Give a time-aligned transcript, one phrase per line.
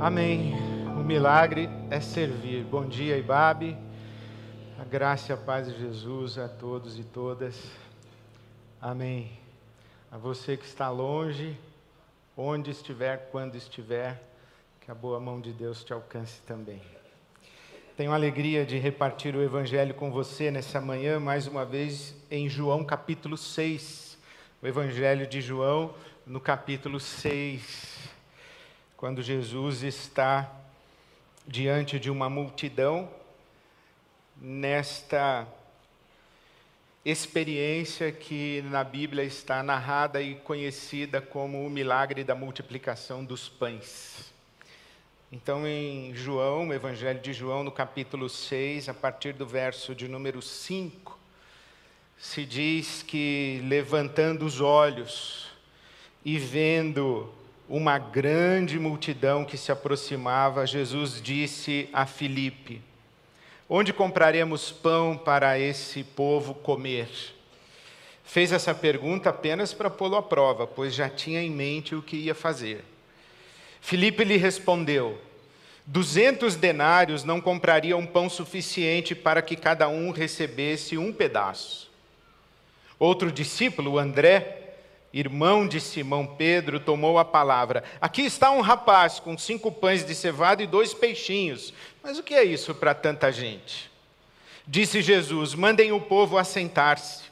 [0.00, 0.54] Amém.
[0.98, 2.64] O milagre é servir.
[2.64, 3.76] Bom dia, Ibabe.
[4.80, 7.70] A graça e a paz de Jesus a todos e todas.
[8.80, 9.30] Amém.
[10.10, 11.54] A você que está longe,
[12.34, 14.18] onde estiver, quando estiver,
[14.80, 16.80] que a boa mão de Deus te alcance também.
[17.94, 22.86] Tenho alegria de repartir o Evangelho com você nessa manhã, mais uma vez, em João
[22.86, 24.16] capítulo 6.
[24.62, 25.92] O Evangelho de João,
[26.26, 28.00] no capítulo 6
[29.00, 30.52] quando Jesus está
[31.46, 33.08] diante de uma multidão,
[34.36, 35.48] nesta
[37.02, 44.30] experiência que na Bíblia está narrada e conhecida como o milagre da multiplicação dos pães.
[45.32, 50.08] Então, em João, o Evangelho de João, no capítulo 6, a partir do verso de
[50.08, 51.18] número 5,
[52.18, 55.48] se diz que levantando os olhos
[56.22, 57.39] e vendo
[57.70, 62.82] uma grande multidão que se aproximava, Jesus disse a Filipe:
[63.68, 67.08] Onde compraremos pão para esse povo comer?
[68.24, 72.16] Fez essa pergunta apenas para pô-lo à prova, pois já tinha em mente o que
[72.16, 72.84] ia fazer.
[73.80, 75.16] Filipe lhe respondeu:
[75.86, 81.88] Duzentos denários não comprariam pão suficiente para que cada um recebesse um pedaço.
[82.98, 84.59] Outro discípulo, André,
[85.12, 87.82] irmão de Simão Pedro, tomou a palavra.
[88.00, 91.72] Aqui está um rapaz com cinco pães de cevada e dois peixinhos.
[92.02, 93.90] Mas o que é isso para tanta gente?
[94.66, 97.30] Disse Jesus: mandem o povo assentar-se.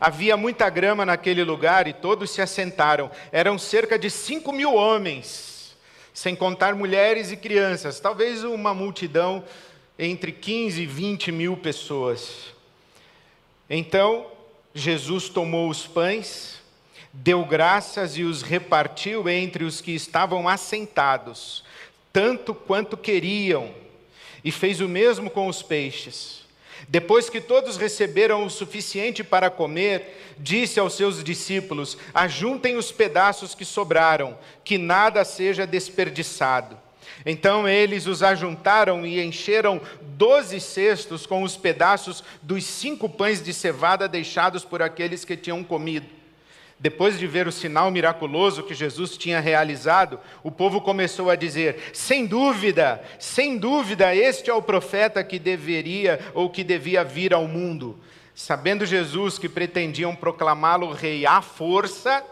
[0.00, 3.10] Havia muita grama naquele lugar e todos se assentaram.
[3.30, 5.76] Eram cerca de cinco mil homens,
[6.12, 9.44] sem contar mulheres e crianças, talvez uma multidão
[9.98, 12.54] entre 15 e 20 mil pessoas.
[13.68, 14.26] Então,
[14.74, 16.60] Jesus tomou os pães,
[17.14, 21.64] deu graças e os repartiu entre os que estavam assentados,
[22.12, 23.72] tanto quanto queriam,
[24.42, 26.42] e fez o mesmo com os peixes.
[26.88, 33.54] Depois que todos receberam o suficiente para comer, disse aos seus discípulos: Ajuntem os pedaços
[33.54, 36.76] que sobraram, que nada seja desperdiçado.
[37.24, 43.54] Então eles os ajuntaram e encheram doze cestos com os pedaços dos cinco pães de
[43.54, 46.23] cevada deixados por aqueles que tinham comido.
[46.78, 51.90] Depois de ver o sinal miraculoso que Jesus tinha realizado, o povo começou a dizer:
[51.92, 57.46] sem dúvida, sem dúvida, este é o profeta que deveria ou que devia vir ao
[57.46, 57.98] mundo.
[58.34, 62.24] Sabendo Jesus que pretendiam proclamá-lo rei à força,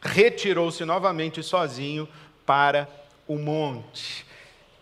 [0.00, 2.08] retirou-se novamente sozinho
[2.46, 2.88] para
[3.26, 4.24] o monte.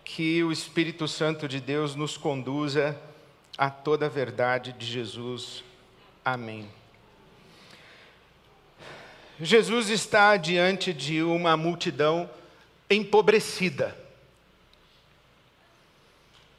[0.04, 2.96] Que o Espírito Santo de Deus nos conduza
[3.56, 5.64] a toda a verdade de Jesus.
[6.24, 6.77] Amém.
[9.40, 12.28] Jesus está diante de uma multidão
[12.90, 13.96] empobrecida.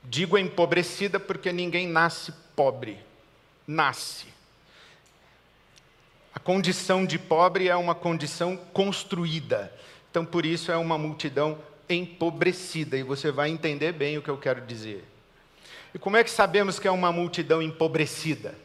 [0.03, 2.97] Digo empobrecida porque ninguém nasce pobre.
[3.67, 4.27] Nasce.
[6.33, 9.71] A condição de pobre é uma condição construída.
[10.09, 11.57] Então, por isso, é uma multidão
[11.89, 12.97] empobrecida.
[12.97, 15.05] E você vai entender bem o que eu quero dizer.
[15.93, 18.55] E como é que sabemos que é uma multidão empobrecida?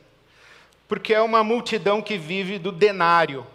[0.86, 3.47] Porque é uma multidão que vive do denário.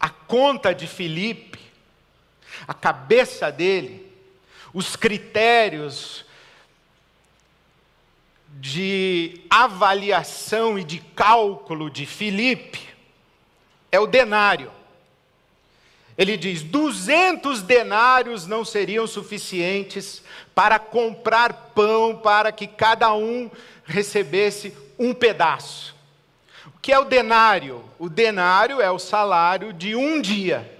[0.00, 1.60] A conta de Filipe,
[2.66, 4.10] a cabeça dele,
[4.72, 6.24] os critérios
[8.58, 12.80] de avaliação e de cálculo de Filipe
[13.92, 14.72] é o denário.
[16.16, 20.22] Ele diz: 200 denários não seriam suficientes
[20.54, 23.50] para comprar pão para que cada um
[23.84, 25.95] recebesse um pedaço
[26.80, 27.84] que é o denário?
[27.98, 30.72] O denário é o salário de um dia.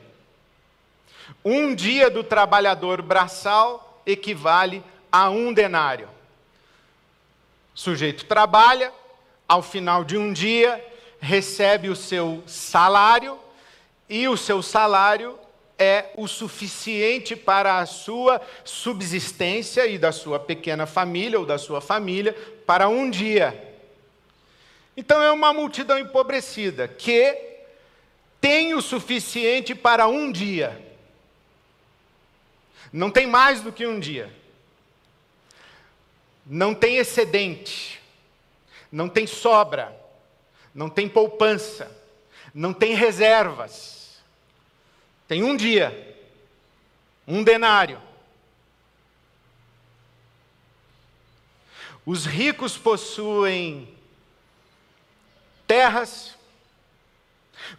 [1.44, 6.08] Um dia do trabalhador braçal equivale a um denário.
[7.74, 8.92] O sujeito trabalha,
[9.48, 10.84] ao final de um dia,
[11.20, 13.38] recebe o seu salário,
[14.08, 15.38] e o seu salário
[15.78, 21.80] é o suficiente para a sua subsistência e da sua pequena família ou da sua
[21.80, 22.32] família
[22.65, 23.76] para um dia.
[24.97, 27.57] Então é uma multidão empobrecida que
[28.41, 30.83] tem o suficiente para um dia.
[32.93, 34.33] Não tem mais do que um dia.
[36.47, 38.01] Não tem excedente.
[38.91, 39.95] Não tem sobra.
[40.75, 41.91] Não tem poupança.
[42.54, 44.19] Não tem reservas.
[45.28, 46.16] Tem um dia.
[47.27, 48.01] Um denário.
[52.07, 53.96] Os ricos possuem
[55.66, 56.34] terras,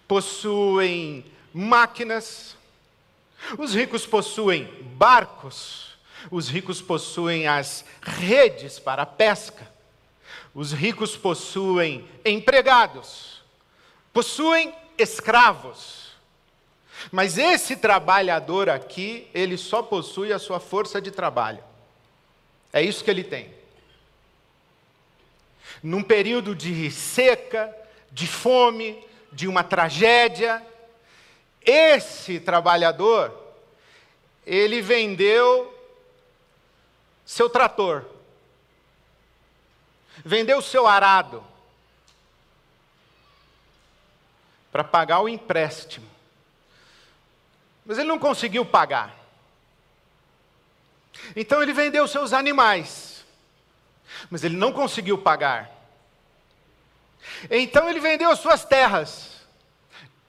[0.07, 2.57] possuem máquinas,
[3.57, 5.95] Os ricos possuem barcos,
[6.31, 9.69] os ricos possuem as redes para a pesca,
[10.54, 13.42] os ricos possuem empregados,
[14.12, 16.07] possuem escravos.
[17.12, 21.63] Mas esse trabalhador aqui, ele só possui a sua força de trabalho.
[22.74, 23.54] É isso que ele tem.
[25.81, 27.75] Num período de seca,
[28.12, 30.65] de fome, de uma tragédia,
[31.62, 33.31] esse trabalhador,
[34.45, 35.74] ele vendeu
[37.25, 38.06] seu trator,
[40.24, 41.44] vendeu seu arado,
[44.71, 46.07] para pagar o empréstimo.
[47.85, 49.15] Mas ele não conseguiu pagar.
[51.35, 53.17] Então ele vendeu seus animais,
[54.29, 55.71] mas ele não conseguiu pagar.
[57.50, 59.41] Então ele vendeu suas terras,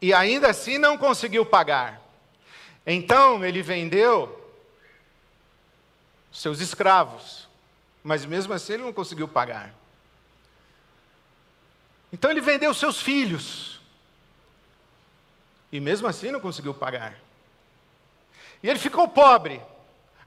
[0.01, 2.01] e ainda assim não conseguiu pagar.
[2.87, 4.35] Então ele vendeu
[6.33, 7.49] seus escravos,
[8.03, 9.75] mas mesmo assim ele não conseguiu pagar.
[12.13, 13.81] Então ele vendeu seus filhos,
[15.71, 17.15] e mesmo assim não conseguiu pagar.
[18.63, 19.61] E ele ficou pobre.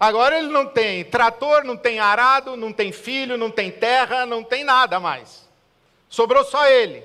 [0.01, 4.44] Agora ele não tem trator, não tem arado, não tem filho, não tem terra, não
[4.44, 5.48] tem nada mais.
[6.09, 7.03] Sobrou só ele.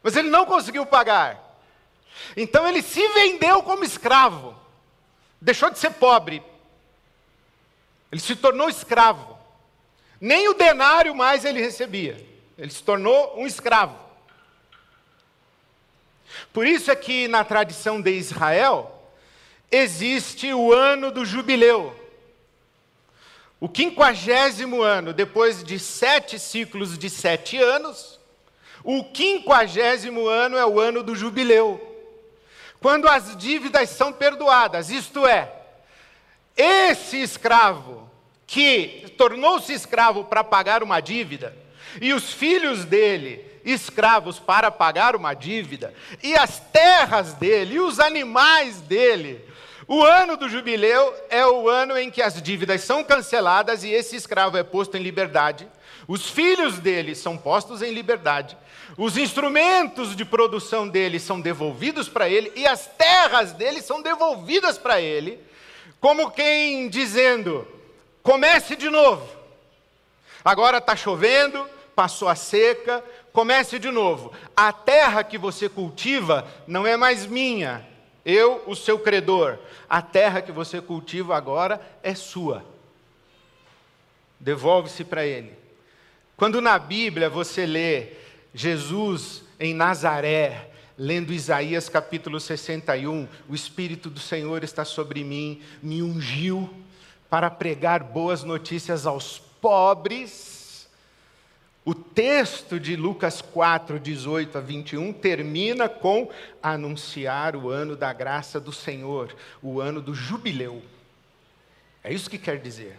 [0.00, 1.58] Mas ele não conseguiu pagar.
[2.36, 4.54] Então ele se vendeu como escravo.
[5.40, 6.40] Deixou de ser pobre.
[8.12, 9.36] Ele se tornou escravo.
[10.20, 12.24] Nem o denário mais ele recebia.
[12.56, 13.98] Ele se tornou um escravo.
[16.52, 18.99] Por isso é que na tradição de Israel
[19.70, 21.94] existe o ano do jubileu.
[23.60, 28.18] O quinquagésimo ano, depois de sete ciclos de sete anos,
[28.82, 31.86] o quinquagésimo ano é o ano do jubileu,
[32.80, 35.52] quando as dívidas são perdoadas, isto é,
[36.56, 38.10] esse escravo
[38.46, 41.54] que tornou-se escravo para pagar uma dívida,
[42.00, 48.00] e os filhos dele escravos para pagar uma dívida, e as terras dele, e os
[48.00, 49.44] animais dele,
[49.92, 54.14] o ano do jubileu é o ano em que as dívidas são canceladas e esse
[54.14, 55.68] escravo é posto em liberdade.
[56.06, 58.56] Os filhos dele são postos em liberdade.
[58.96, 64.78] Os instrumentos de produção dele são devolvidos para ele e as terras dele são devolvidas
[64.78, 65.40] para ele,
[66.00, 67.66] como quem dizendo:
[68.22, 69.28] comece de novo.
[70.44, 73.02] Agora está chovendo, passou a seca,
[73.32, 74.32] comece de novo.
[74.56, 77.89] A terra que você cultiva não é mais minha,
[78.24, 79.58] eu, o seu credor.
[79.88, 82.64] A terra que você cultiva agora é sua.
[84.38, 85.52] Devolve-se para ele.
[86.36, 88.08] Quando na Bíblia você lê
[88.54, 96.02] Jesus em Nazaré, lendo Isaías capítulo 61, o Espírito do Senhor está sobre mim, me
[96.02, 96.68] ungiu
[97.28, 100.59] para pregar boas notícias aos pobres
[101.90, 106.30] o texto de Lucas 4, 18 a 21 termina com
[106.62, 110.84] anunciar o ano da graça do Senhor, o ano do jubileu.
[112.04, 112.96] É isso que quer dizer.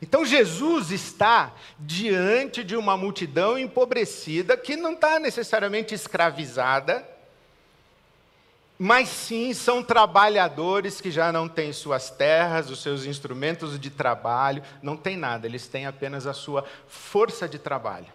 [0.00, 7.04] Então Jesus está diante de uma multidão empobrecida que não está necessariamente escravizada,
[8.78, 14.62] mas sim são trabalhadores que já não têm suas terras, os seus instrumentos de trabalho,
[14.82, 18.06] não tem nada, eles têm apenas a sua força de trabalho.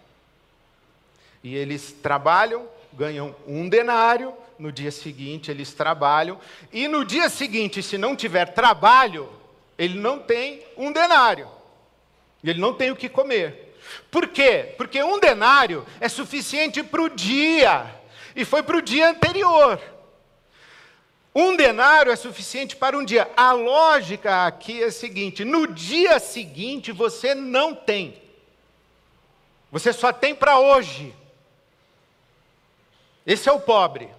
[1.43, 6.39] E eles trabalham, ganham um denário, no dia seguinte eles trabalham,
[6.71, 9.27] e no dia seguinte, se não tiver trabalho,
[9.77, 11.47] ele não tem um denário,
[12.43, 13.75] ele não tem o que comer.
[14.11, 14.75] Por quê?
[14.77, 17.95] Porque um denário é suficiente para o dia,
[18.35, 19.81] e foi para o dia anterior.
[21.33, 23.29] Um denário é suficiente para um dia.
[23.37, 28.21] A lógica aqui é a seguinte: no dia seguinte você não tem.
[29.71, 31.15] Você só tem para hoje.
[33.25, 34.09] Esse é o pobre.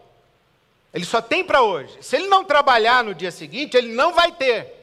[0.94, 1.98] Ele só tem para hoje.
[2.00, 4.82] Se ele não trabalhar no dia seguinte, ele não vai ter.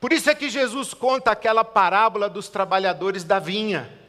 [0.00, 4.05] Por isso é que Jesus conta aquela parábola dos trabalhadores da vinha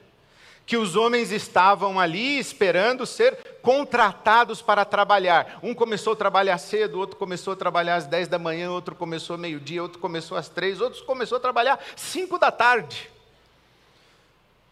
[0.67, 5.59] que os homens estavam ali esperando ser contratados para trabalhar.
[5.63, 9.37] Um começou a trabalhar cedo, outro começou a trabalhar às 10 da manhã, outro começou
[9.37, 13.09] meio-dia, outro começou às três, outro começou a trabalhar 5 da tarde.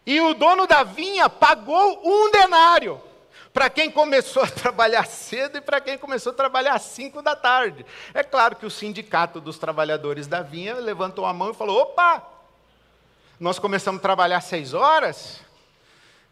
[0.04, 3.00] E o dono da vinha pagou um denário
[3.54, 7.34] para quem começou a trabalhar cedo e para quem começou a trabalhar às 5 da
[7.34, 7.86] tarde.
[8.12, 12.22] É claro que o sindicato dos trabalhadores da vinha levantou a mão e falou: opa,
[13.40, 15.45] nós começamos a trabalhar às 6 horas,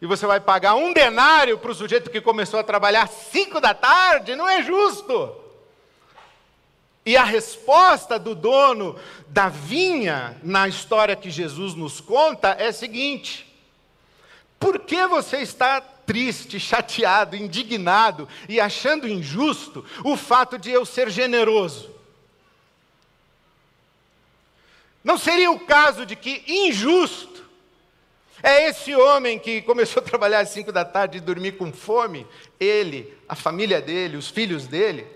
[0.01, 3.73] e você vai pagar um denário para o sujeito que começou a trabalhar cinco da
[3.73, 5.35] tarde, não é justo.
[7.05, 12.73] E a resposta do dono da vinha, na história que Jesus nos conta, é a
[12.73, 13.45] seguinte:
[14.59, 21.09] por que você está triste, chateado, indignado e achando injusto o fato de eu ser
[21.09, 21.93] generoso?
[25.03, 27.34] Não seria o caso de que injusto
[28.45, 32.27] é esse homem que começou a trabalhar às cinco da tarde e dormir com fome?
[32.59, 35.07] Ele, a família dele, os filhos dele?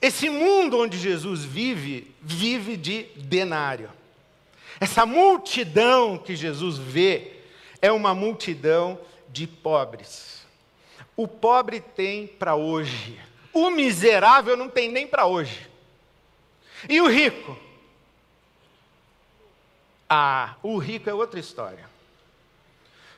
[0.00, 3.90] Esse mundo onde Jesus vive, vive de denário.
[4.80, 7.32] Essa multidão que Jesus vê
[7.82, 8.98] é uma multidão
[9.28, 10.46] de pobres.
[11.14, 13.20] O pobre tem para hoje,
[13.52, 15.68] o miserável não tem nem para hoje.
[16.88, 17.56] E o rico?
[20.14, 21.88] Ah, o rico é outra história.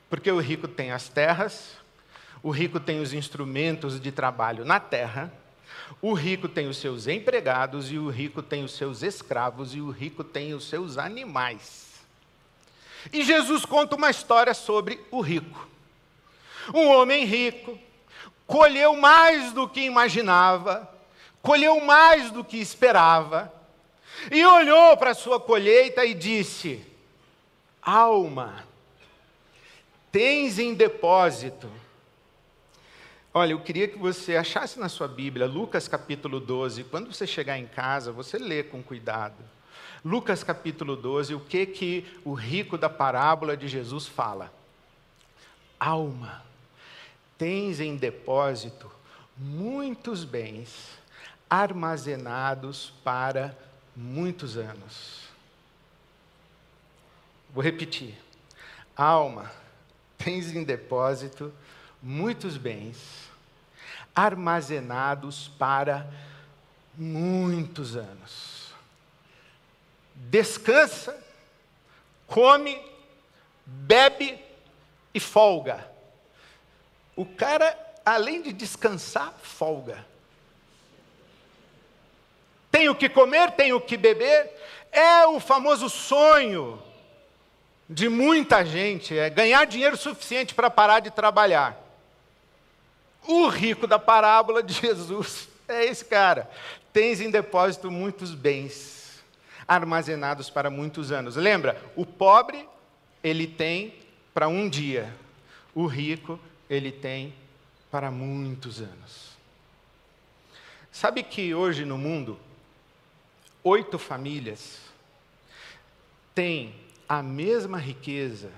[0.09, 1.73] Porque o rico tem as terras,
[2.41, 5.33] o rico tem os instrumentos de trabalho na terra,
[6.01, 9.91] o rico tem os seus empregados, e o rico tem os seus escravos, e o
[9.91, 11.95] rico tem os seus animais.
[13.13, 15.69] E Jesus conta uma história sobre o rico.
[16.73, 17.77] Um homem rico
[18.47, 20.89] colheu mais do que imaginava,
[21.43, 23.53] colheu mais do que esperava,
[24.31, 26.85] e olhou para a sua colheita e disse:
[27.83, 28.67] Alma,
[30.11, 31.71] tens em depósito
[33.37, 36.85] Olha, eu queria que você achasse na sua Bíblia, Lucas capítulo 12.
[36.85, 39.35] Quando você chegar em casa, você lê com cuidado.
[40.05, 44.55] Lucas capítulo 12, o que que o rico da parábola de Jesus fala?
[45.81, 46.45] Alma,
[47.37, 48.89] tens em depósito
[49.37, 50.97] muitos bens
[51.51, 53.59] armazenados para
[53.97, 55.25] muitos anos.
[57.53, 58.15] Vou repetir.
[58.97, 59.51] Alma,
[60.19, 61.53] tens em depósito
[62.03, 63.29] muitos bens
[64.15, 66.09] armazenados para
[66.97, 68.73] muitos anos.
[70.15, 71.19] Descansa,
[72.27, 72.81] come,
[73.67, 74.39] bebe
[75.13, 75.91] e folga.
[77.17, 80.05] O cara, além de descansar, folga.
[82.75, 84.51] Tem o que comer, tem o que beber.
[84.91, 86.83] É o famoso sonho
[87.89, 91.81] de muita gente, é ganhar dinheiro suficiente para parar de trabalhar.
[93.29, 96.51] O rico da parábola de Jesus é esse cara.
[96.93, 99.23] Tens em depósito muitos bens
[99.69, 101.37] armazenados para muitos anos.
[101.37, 101.81] Lembra?
[101.95, 102.69] O pobre,
[103.23, 103.95] ele tem
[104.35, 105.15] para um dia.
[105.77, 107.33] O rico, ele tem
[107.89, 109.31] para muitos anos.
[110.91, 112.37] Sabe que hoje no mundo,
[113.65, 114.79] oito famílias
[116.35, 116.75] têm
[117.09, 118.53] a mesma riqueza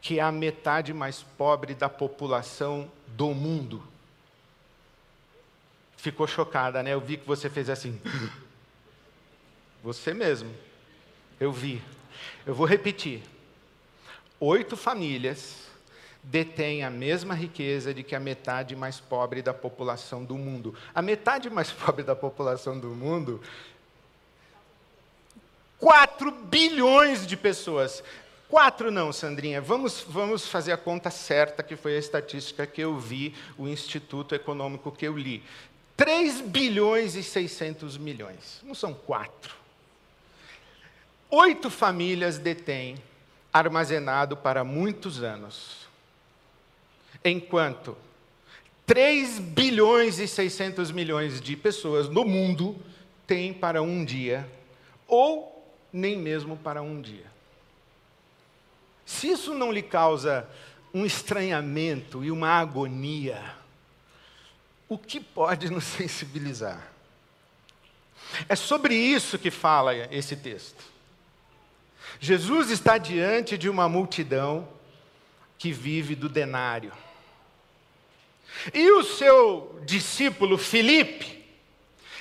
[0.00, 3.82] que a metade mais pobre da população do mundo.
[5.96, 6.94] Ficou chocada, né?
[6.94, 8.00] Eu vi que você fez assim.
[9.82, 10.52] Você mesmo.
[11.38, 11.80] Eu vi.
[12.44, 13.22] Eu vou repetir.
[14.40, 15.68] Oito famílias
[16.26, 20.74] detêm a mesma riqueza de que a metade mais pobre da população do mundo.
[20.94, 23.40] A metade mais pobre da população do mundo
[25.78, 28.02] 4 bilhões de pessoas.
[28.48, 29.60] Quatro não, Sandrinha.
[29.60, 34.34] Vamos, vamos fazer a conta certa, que foi a estatística que eu vi, o Instituto
[34.34, 35.42] Econômico que eu li.
[35.96, 38.60] 3 bilhões e 600 milhões.
[38.62, 39.54] Não são quatro.
[41.30, 42.96] Oito famílias detêm
[43.52, 45.85] armazenado para muitos anos.
[47.24, 47.96] Enquanto
[48.86, 52.76] 3 bilhões e 600 milhões de pessoas no mundo
[53.26, 54.48] têm para um dia,
[55.08, 57.26] ou nem mesmo para um dia.
[59.04, 60.48] Se isso não lhe causa
[60.94, 63.42] um estranhamento e uma agonia,
[64.88, 66.92] o que pode nos sensibilizar?
[68.48, 70.84] É sobre isso que fala esse texto.
[72.20, 74.68] Jesus está diante de uma multidão
[75.58, 76.92] que vive do denário.
[78.72, 81.44] E o seu discípulo Filipe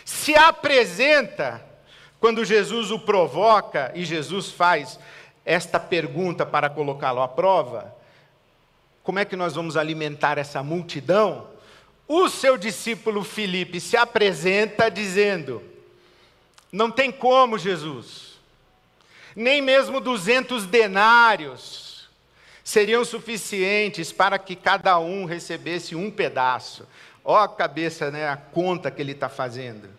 [0.04, 1.66] se apresenta
[2.20, 5.00] quando Jesus o provoca e Jesus faz
[5.46, 7.96] esta pergunta para colocá-lo à prova:
[9.04, 11.48] como é que nós vamos alimentar essa multidão?
[12.08, 15.62] O seu discípulo Filipe se apresenta dizendo:
[16.72, 18.40] Não tem como, Jesus,
[19.36, 21.85] nem mesmo duzentos denários
[22.66, 26.86] seriam suficientes para que cada um recebesse um pedaço.
[27.24, 29.90] Ó a cabeça, né, a conta que ele está fazendo.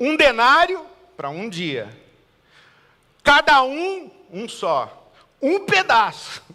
[0.00, 1.90] Um denário para um dia,
[3.26, 5.10] Cada um, um só.
[5.42, 6.40] Um pedaço.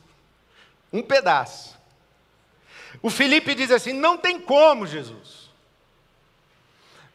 [0.94, 1.80] Um pedaço.
[3.02, 5.50] O Felipe diz assim: não tem como, Jesus.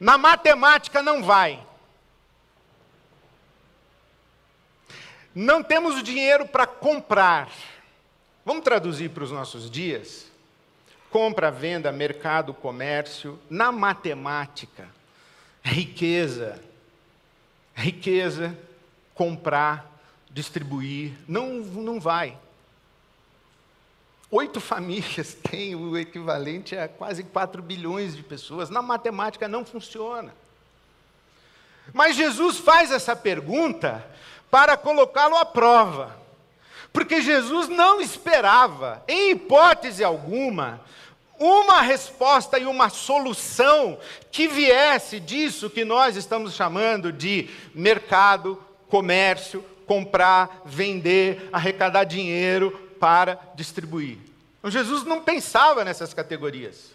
[0.00, 1.62] Na matemática não vai.
[5.38, 7.50] Não temos o dinheiro para comprar.
[8.42, 10.24] Vamos traduzir para os nossos dias?
[11.10, 14.88] Compra, venda, mercado, comércio, na matemática,
[15.62, 16.58] riqueza.
[17.74, 18.58] Riqueza,
[19.14, 19.86] comprar,
[20.30, 22.38] distribuir, não, não vai.
[24.30, 28.70] Oito famílias têm o equivalente a quase 4 bilhões de pessoas.
[28.70, 30.32] Na matemática não funciona.
[31.92, 34.02] Mas Jesus faz essa pergunta
[34.50, 36.16] para colocá-lo à prova.
[36.92, 40.80] Porque Jesus não esperava, em hipótese alguma,
[41.38, 43.98] uma resposta e uma solução
[44.30, 53.38] que viesse disso que nós estamos chamando de mercado, comércio, comprar, vender, arrecadar dinheiro para
[53.54, 54.18] distribuir.
[54.58, 56.90] Então, Jesus não pensava nessas categorias.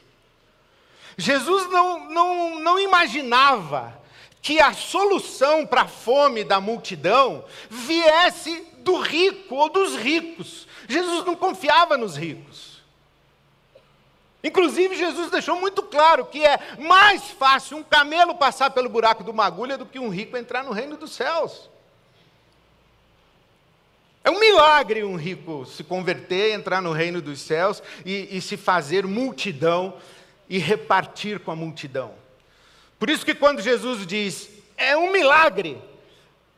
[1.18, 4.02] Jesus não, não, não imaginava
[4.42, 10.68] que a solução para a fome da multidão viesse do rico ou dos ricos.
[10.88, 12.82] Jesus não confiava nos ricos.
[14.44, 19.30] Inclusive, Jesus deixou muito claro que é mais fácil um camelo passar pelo buraco de
[19.30, 21.70] uma agulha do que um rico entrar no reino dos céus.
[24.24, 28.58] É um milagre um rico se converter, entrar no reino dos céus e, e se
[28.58, 29.96] fazer multidão
[30.50, 32.21] e repartir com a multidão.
[33.02, 35.82] Por isso que quando Jesus diz, é um milagre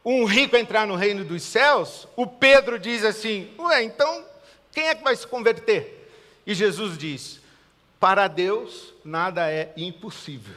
[0.06, 4.26] um rico entrar no reino dos céus, o Pedro diz assim: Ué, então
[4.72, 6.12] quem é que vai se converter?
[6.46, 7.40] E Jesus diz:
[8.00, 10.56] Para Deus nada é impossível.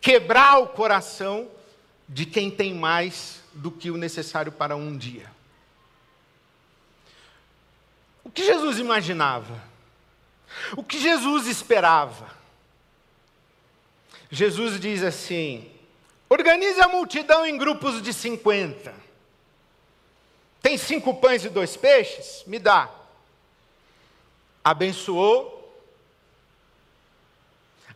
[0.00, 1.48] Quebrar o coração
[2.08, 5.30] de quem tem mais do que o necessário para um dia.
[8.24, 9.62] O que Jesus imaginava?
[10.74, 12.41] O que Jesus esperava?
[14.34, 15.70] Jesus diz assim:
[16.26, 18.94] organize a multidão em grupos de 50.
[20.62, 22.42] Tem cinco pães e dois peixes?
[22.46, 22.90] Me dá.
[24.64, 25.84] Abençoou,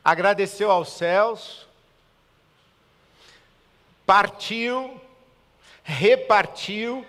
[0.05, 1.67] agradeceu aos céus,
[4.05, 5.01] partiu,
[5.83, 7.07] repartiu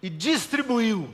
[0.00, 1.12] e distribuiu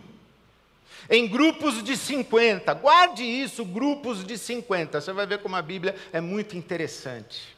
[1.09, 2.75] em grupos de 50.
[2.75, 5.01] Guarde isso, grupos de 50.
[5.01, 7.54] Você vai ver como a Bíblia é muito interessante.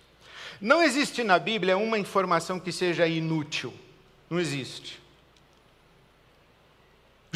[0.60, 3.72] Não existe na Bíblia uma informação que seja inútil.
[4.30, 5.00] Não existe.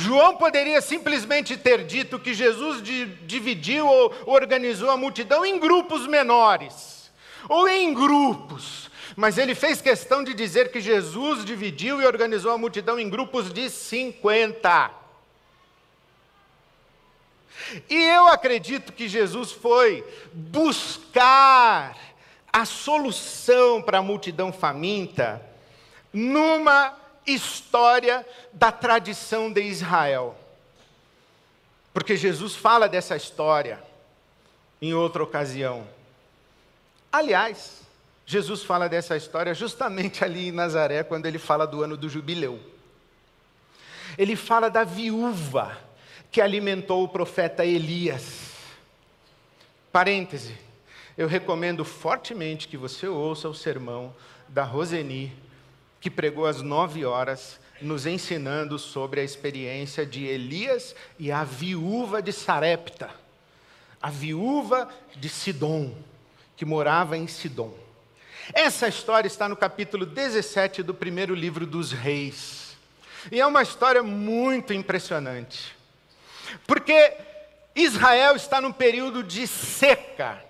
[0.00, 2.82] João poderia simplesmente ter dito que Jesus
[3.26, 7.10] dividiu ou organizou a multidão em grupos menores,
[7.48, 12.58] ou em grupos, mas ele fez questão de dizer que Jesus dividiu e organizou a
[12.58, 14.90] multidão em grupos de 50.
[17.88, 20.02] E eu acredito que Jesus foi
[20.32, 21.96] buscar
[22.52, 25.40] a solução para a multidão faminta
[26.12, 30.36] numa história da tradição de Israel.
[31.92, 33.82] Porque Jesus fala dessa história
[34.80, 35.86] em outra ocasião.
[37.12, 37.82] Aliás,
[38.26, 42.60] Jesus fala dessa história justamente ali em Nazaré, quando ele fala do ano do jubileu.
[44.16, 45.76] Ele fala da viúva
[46.30, 48.50] que alimentou o profeta Elias.
[49.92, 50.69] Parêntese
[51.20, 54.16] eu recomendo fortemente que você ouça o sermão
[54.48, 55.30] da Roseni,
[56.00, 62.22] que pregou às nove horas, nos ensinando sobre a experiência de Elias e a viúva
[62.22, 63.10] de Sarepta,
[64.00, 65.94] a viúva de Sidom,
[66.56, 67.74] que morava em Sidom.
[68.54, 72.78] Essa história está no capítulo 17 do primeiro livro dos Reis.
[73.30, 75.76] E é uma história muito impressionante.
[76.66, 77.12] Porque
[77.76, 80.48] Israel está num período de seca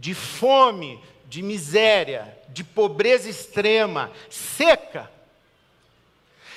[0.00, 5.10] de fome, de miséria, de pobreza extrema, seca.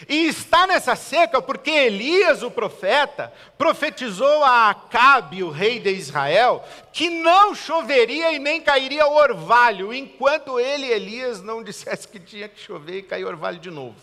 [0.08, 6.66] E está nessa seca porque Elias, o profeta, profetizou a Acabe, o rei de Israel,
[6.92, 12.60] que não choveria e nem cairia orvalho, enquanto ele, Elias, não dissesse que tinha que
[12.60, 13.96] chover e cair orvalho de novo.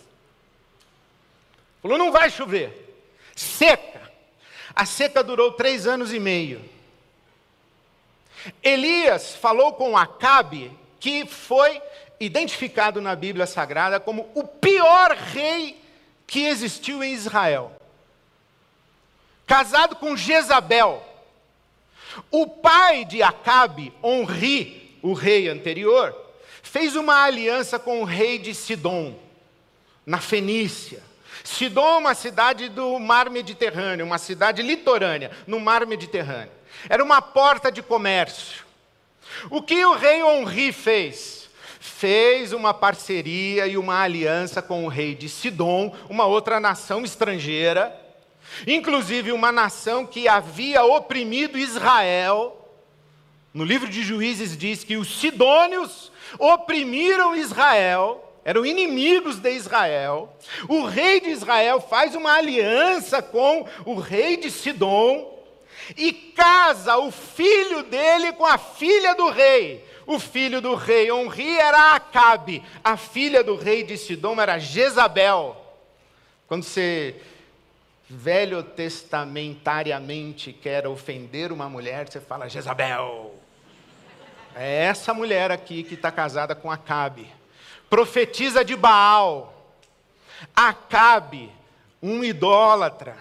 [1.82, 2.88] Falou: não vai chover.
[3.34, 4.10] Seca.
[4.74, 6.62] A seca durou três anos e meio.
[8.62, 11.80] Elias falou com Acabe, que foi
[12.18, 15.80] identificado na Bíblia Sagrada como o pior rei
[16.26, 17.72] que existiu em Israel.
[19.46, 21.06] Casado com Jezabel.
[22.30, 26.16] O pai de Acabe, Onri, o rei anterior,
[26.62, 29.18] fez uma aliança com o rei de Sidom,
[30.04, 31.02] na Fenícia.
[31.42, 36.59] Sidom é uma cidade do mar Mediterrâneo, uma cidade litorânea, no mar Mediterrâneo.
[36.88, 38.64] Era uma porta de comércio.
[39.50, 41.48] O que o rei Onri fez?
[41.78, 47.94] Fez uma parceria e uma aliança com o rei de Sidom, uma outra nação estrangeira,
[48.66, 52.56] inclusive uma nação que havia oprimido Israel.
[53.52, 60.34] No livro de Juízes diz que os sidônios oprimiram Israel, eram inimigos de Israel.
[60.68, 65.39] O rei de Israel faz uma aliança com o rei de Sidom
[65.96, 69.84] e casa o filho dele com a filha do rei.
[70.06, 75.56] O filho do rei Onri era Acabe, a filha do rei de Sidom era Jezabel.
[76.48, 77.14] Quando você
[78.08, 83.36] velho testamentariamente quer ofender uma mulher, você fala Jezabel.
[84.56, 87.32] É essa mulher aqui que está casada com Acabe.
[87.88, 89.54] Profetiza de Baal.
[90.56, 91.52] Acabe,
[92.02, 93.16] um idólatra,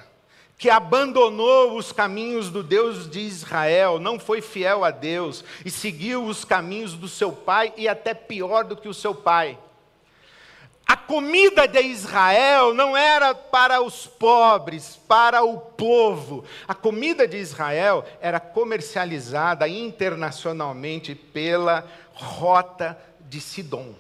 [0.60, 6.26] que abandonou os caminhos do Deus de Israel, não foi fiel a Deus e seguiu
[6.26, 9.58] os caminhos do seu pai e até pior do que o seu pai.
[10.86, 16.44] A comida de Israel não era para os pobres, para o povo.
[16.68, 23.94] A comida de Israel era comercializada internacionalmente pela rota de Sidom.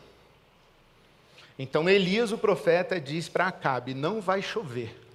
[1.58, 5.09] Então Elias, o profeta, diz para Acabe: não vai chover.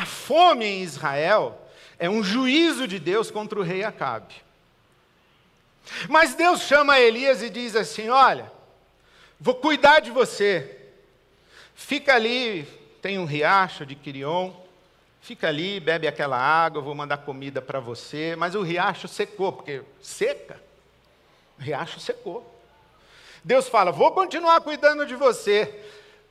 [0.00, 1.60] A fome em Israel
[1.98, 4.34] é um juízo de Deus contra o rei Acabe.
[6.08, 8.50] Mas Deus chama Elias e diz assim: olha
[9.38, 10.78] Vou cuidar de você.
[11.74, 12.66] Fica ali,
[13.02, 14.52] tem um riacho de Quirion.
[15.20, 18.34] Fica ali, bebe aquela água, vou mandar comida para você.
[18.36, 20.58] Mas o riacho secou, porque seca.
[21.58, 22.58] O riacho secou.
[23.44, 25.84] Deus fala: Vou continuar cuidando de você.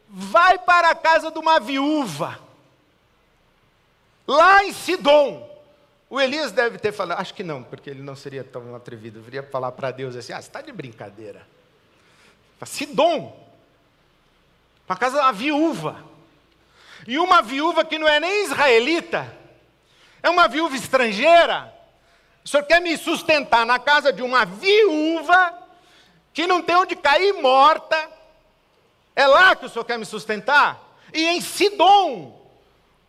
[0.07, 2.48] Vai para a casa de uma viúva.
[4.29, 5.49] Lá em Sidom.
[6.07, 9.23] O Elias deve ter falado, acho que não, porque ele não seria tão atrevido.
[9.23, 11.47] Viria falar para Deus assim: Ah, você está de brincadeira
[12.63, 13.35] Sidom,
[14.85, 16.03] para casa uma viúva.
[17.07, 19.35] E uma viúva que não é nem israelita,
[20.21, 21.73] é uma viúva estrangeira.
[22.45, 25.57] O senhor quer me sustentar na casa de uma viúva
[26.33, 28.11] que não tem onde cair morta?
[29.15, 30.79] É lá que o senhor quer me sustentar?
[31.13, 32.38] E em Sidom,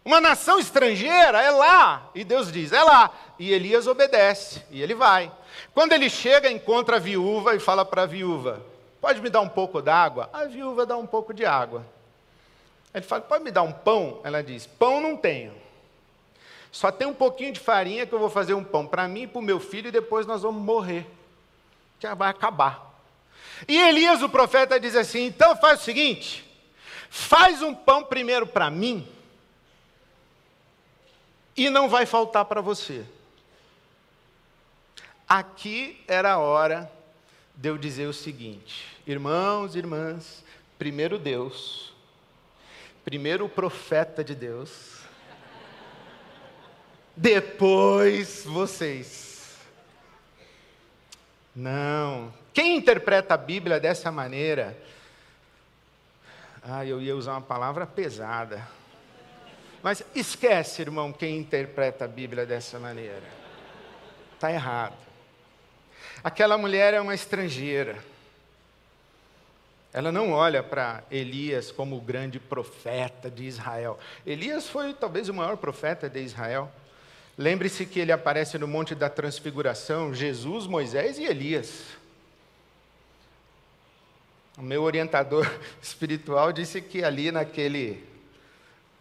[0.04, 2.10] uma nação estrangeira, é lá.
[2.14, 3.10] E Deus diz: é lá.
[3.38, 5.30] E Elias obedece, e ele vai.
[5.74, 8.64] Quando ele chega, encontra a viúva e fala para a viúva:
[9.00, 10.28] Pode me dar um pouco d'água?
[10.32, 11.84] A viúva dá um pouco de água.
[12.94, 14.20] Ele fala: Pode me dar um pão?
[14.24, 15.52] Ela diz: Pão não tenho.
[16.72, 19.26] Só tem um pouquinho de farinha que eu vou fazer um pão para mim e
[19.26, 21.04] para o meu filho e depois nós vamos morrer.
[21.98, 22.88] Já vai acabar.
[23.66, 26.48] E Elias, o profeta, diz assim: Então faz o seguinte:
[27.10, 29.06] faz um pão primeiro para mim
[31.60, 33.04] e não vai faltar para você.
[35.28, 36.90] Aqui era a hora
[37.54, 40.42] de eu dizer o seguinte: irmãos e irmãs,
[40.78, 41.92] primeiro Deus,
[43.04, 45.00] primeiro o profeta de Deus,
[47.14, 49.58] depois vocês.
[51.54, 52.32] Não.
[52.54, 54.82] Quem interpreta a Bíblia dessa maneira,
[56.62, 58.79] ah, eu ia usar uma palavra pesada.
[59.82, 63.22] Mas esquece, irmão, quem interpreta a Bíblia dessa maneira.
[64.34, 64.96] Está errado.
[66.22, 67.98] Aquela mulher é uma estrangeira.
[69.92, 73.98] Ela não olha para Elias como o grande profeta de Israel.
[74.24, 76.70] Elias foi talvez o maior profeta de Israel.
[77.36, 81.86] Lembre-se que ele aparece no Monte da Transfiguração, Jesus, Moisés e Elias.
[84.58, 85.50] O meu orientador
[85.82, 88.09] espiritual disse que ali naquele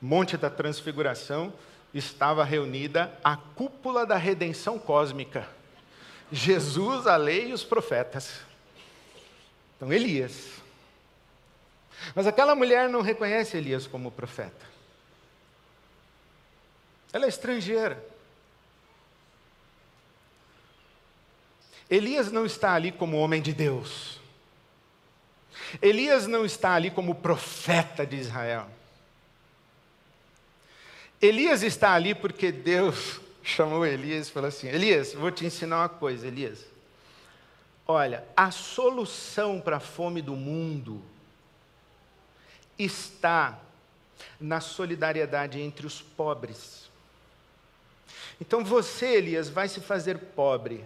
[0.02, 1.54] Monte da Transfiguração
[1.94, 5.48] estava reunida a cúpula da redenção cósmica.
[6.32, 8.42] Jesus, a lei e os profetas.
[9.76, 10.60] Então, Elias.
[12.16, 14.66] Mas aquela mulher não reconhece Elias como profeta.
[17.12, 18.04] Ela é estrangeira.
[21.90, 24.20] Elias não está ali como homem de Deus.
[25.82, 28.70] Elias não está ali como profeta de Israel.
[31.22, 35.90] Elias está ali porque Deus chamou Elias e falou assim: Elias, vou te ensinar uma
[35.90, 36.66] coisa, Elias.
[37.88, 41.02] Olha, a solução para a fome do mundo
[42.78, 43.60] está
[44.40, 46.90] na solidariedade entre os pobres.
[48.40, 50.86] Então você, Elias, vai se fazer pobre.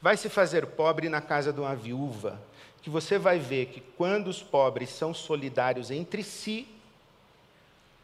[0.00, 2.42] Vai se fazer pobre na casa de uma viúva,
[2.82, 6.66] que você vai ver que quando os pobres são solidários entre si,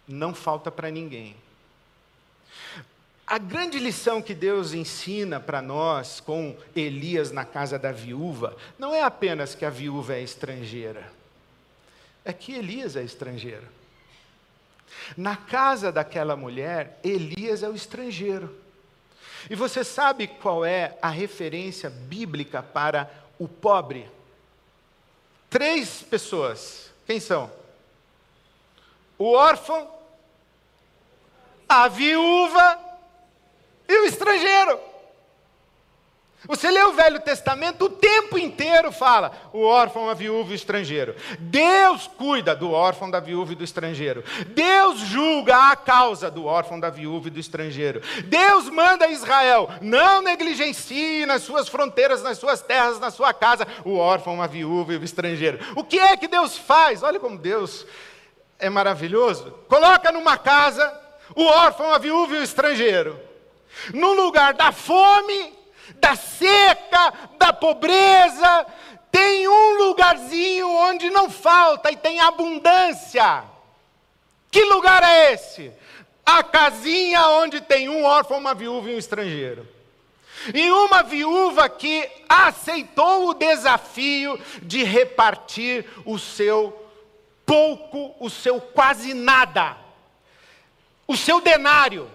[0.09, 1.37] não falta para ninguém.
[3.27, 8.95] A grande lição que Deus ensina para nós com Elias na casa da viúva não
[8.95, 11.13] é apenas que a viúva é estrangeira,
[12.25, 13.69] é que Elias é estrangeiro.
[15.15, 18.57] Na casa daquela mulher, Elias é o estrangeiro.
[19.51, 24.11] E você sabe qual é a referência bíblica para o pobre?
[25.51, 26.91] Três pessoas.
[27.07, 27.51] Quem são?
[29.19, 29.98] O órfão,
[31.69, 32.79] a viúva
[33.89, 34.89] e o estrangeiro.
[36.47, 40.55] Você lê o Velho Testamento, o tempo inteiro fala o órfão, a viúva e o
[40.55, 41.17] estrangeiro.
[41.39, 44.23] Deus cuida do órfão, da viúva e do estrangeiro.
[44.47, 48.01] Deus julga a causa do órfão, da viúva e do estrangeiro.
[48.25, 53.67] Deus manda a Israel, não negligencie nas suas fronteiras, nas suas terras, na sua casa,
[53.85, 55.59] o órfão, a viúva e o estrangeiro.
[55.75, 57.03] O que é que Deus faz?
[57.03, 57.85] Olha como Deus
[58.61, 59.53] é maravilhoso.
[59.69, 63.19] Coloca numa casa o órfão, a viúva e o estrangeiro.
[63.93, 65.53] No lugar da fome,
[65.97, 68.67] da seca, da pobreza,
[69.11, 73.45] tem um lugarzinho onde não falta e tem abundância.
[74.51, 75.73] Que lugar é esse?
[76.25, 79.67] A casinha onde tem um órfão, uma viúva e um estrangeiro.
[80.55, 86.87] E uma viúva que aceitou o desafio de repartir o seu
[87.45, 89.77] pouco, o seu quase nada,
[91.09, 92.09] o seu denário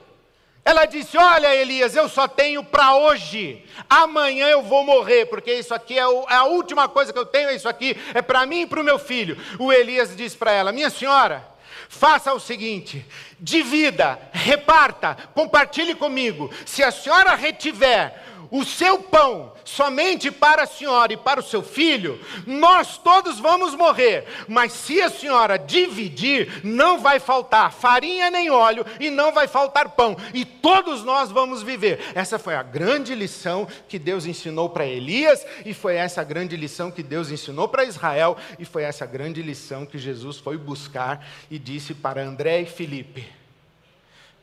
[0.65, 3.65] ela disse: Olha, Elias, eu só tenho para hoje.
[3.89, 7.51] Amanhã eu vou morrer, porque isso aqui é, é, a última coisa que eu tenho.
[7.51, 9.37] Isso aqui é para mim e para o meu filho.
[9.59, 11.45] O Elias disse para ela: Minha senhora,
[11.89, 13.05] faça o seguinte:
[13.39, 16.49] divida, reparta, compartilhe comigo.
[16.65, 18.13] Se a senhora retiver
[18.53, 23.73] o seu pão somente para a senhora e para o seu filho, nós todos vamos
[23.73, 24.27] morrer.
[24.47, 29.89] Mas se a senhora dividir, não vai faltar farinha nem óleo e não vai faltar
[29.89, 31.99] pão, e todos nós vamos viver.
[32.13, 36.91] Essa foi a grande lição que Deus ensinou para Elias, e foi essa grande lição
[36.91, 41.57] que Deus ensinou para Israel, e foi essa grande lição que Jesus foi buscar e
[41.57, 43.27] disse para André e Filipe: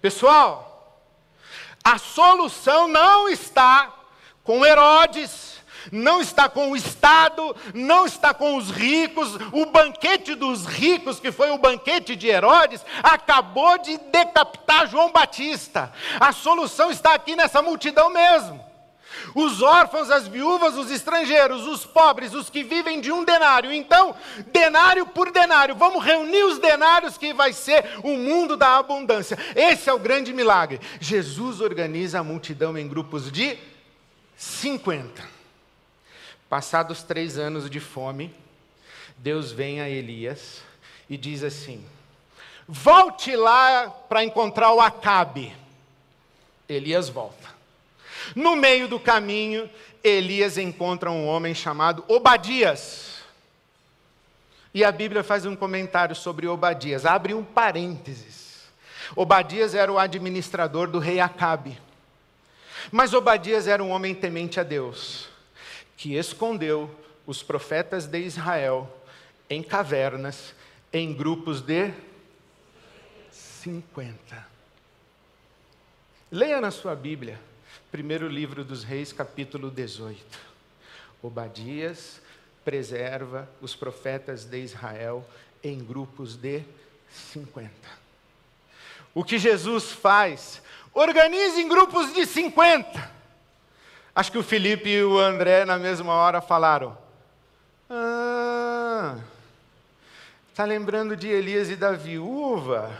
[0.02, 0.98] Pessoal,
[1.84, 3.94] a solução não está
[4.42, 5.60] com Herodes,
[5.92, 9.36] não está com o Estado, não está com os ricos.
[9.52, 15.92] O banquete dos ricos, que foi o banquete de Herodes, acabou de decapitar João Batista.
[16.18, 18.69] A solução está aqui nessa multidão mesmo.
[19.34, 23.72] Os órfãos, as viúvas, os estrangeiros, os pobres, os que vivem de um denário.
[23.72, 24.14] Então,
[24.48, 29.38] denário por denário, vamos reunir os denários que vai ser o mundo da abundância.
[29.54, 30.80] Esse é o grande milagre.
[31.00, 33.58] Jesus organiza a multidão em grupos de
[34.36, 35.22] 50.
[36.48, 38.34] Passados três anos de fome,
[39.16, 40.62] Deus vem a Elias
[41.08, 41.84] e diz assim:
[42.66, 45.54] Volte lá para encontrar o Acabe.
[46.68, 47.59] Elias volta.
[48.34, 49.68] No meio do caminho,
[50.02, 53.20] Elias encontra um homem chamado Obadias.
[54.72, 58.68] E a Bíblia faz um comentário sobre Obadias, abre um parênteses.
[59.16, 61.76] Obadias era o administrador do rei Acabe.
[62.90, 65.28] Mas Obadias era um homem temente a Deus,
[65.96, 66.90] que escondeu
[67.26, 68.88] os profetas de Israel
[69.48, 70.54] em cavernas,
[70.92, 71.92] em grupos de
[73.30, 74.48] 50.
[76.30, 77.40] Leia na sua Bíblia,
[77.90, 80.20] primeiro livro dos Reis, capítulo 18.
[81.22, 82.20] Obadias
[82.64, 85.26] preserva os profetas de Israel
[85.62, 86.62] em grupos de
[87.32, 87.70] 50.
[89.12, 93.10] O que Jesus faz Organize em grupos de 50.
[94.14, 96.98] Acho que o Felipe e o André, na mesma hora, falaram:
[97.88, 99.16] Ah,
[100.50, 102.90] está lembrando de Elias e da viúva?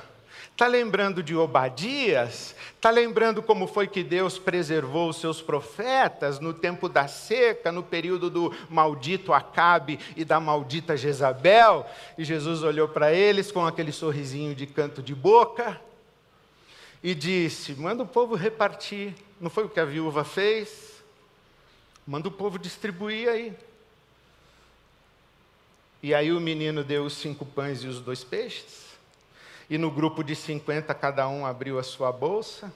[0.61, 2.55] Está lembrando de Obadias?
[2.77, 7.83] Está lembrando como foi que Deus preservou os seus profetas no tempo da seca, no
[7.83, 11.87] período do maldito Acabe e da maldita Jezabel?
[12.19, 15.81] E Jesus olhou para eles com aquele sorrisinho de canto de boca
[17.03, 19.15] e disse: manda o povo repartir.
[19.41, 21.03] Não foi o que a viúva fez?
[22.07, 23.57] Manda o povo distribuir aí.
[26.03, 28.90] E aí o menino deu os cinco pães e os dois peixes.
[29.71, 32.73] E no grupo de 50, cada um abriu a sua bolsa.